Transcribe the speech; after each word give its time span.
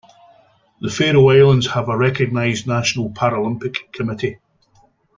The 0.79 0.89
Faroe 0.89 1.29
Islands 1.29 1.67
have 1.67 1.87
a 1.87 1.95
recognised 1.95 2.65
National 2.65 3.11
Paralympic 3.11 3.93
Committee. 3.93 4.39